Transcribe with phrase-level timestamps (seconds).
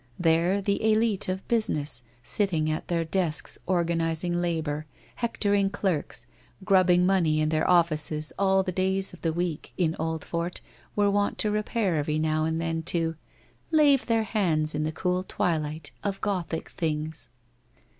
[0.19, 6.25] There the elite of business, sitting at their desks organiz ing labour, hectoring clerks,
[6.63, 10.59] grubbing money in their offices all the days of the week in Oldfort
[10.95, 13.13] were wont to repair every now and then to'
[13.71, 17.29] lave their hands in the cool twilight of Gothic things.'